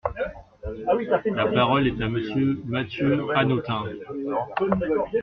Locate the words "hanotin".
3.35-3.83